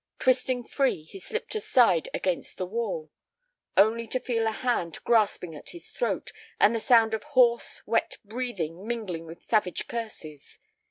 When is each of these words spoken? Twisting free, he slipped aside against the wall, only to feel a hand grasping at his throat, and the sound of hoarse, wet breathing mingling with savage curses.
Twisting 0.17 0.63
free, 0.63 1.03
he 1.03 1.19
slipped 1.19 1.53
aside 1.53 2.09
against 2.11 2.57
the 2.57 2.65
wall, 2.65 3.11
only 3.77 4.07
to 4.07 4.19
feel 4.19 4.47
a 4.47 4.51
hand 4.51 4.97
grasping 5.03 5.53
at 5.53 5.69
his 5.69 5.91
throat, 5.91 6.31
and 6.59 6.75
the 6.75 6.79
sound 6.79 7.13
of 7.13 7.21
hoarse, 7.23 7.83
wet 7.85 8.17
breathing 8.25 8.87
mingling 8.87 9.27
with 9.27 9.43
savage 9.43 9.87
curses. 9.87 10.57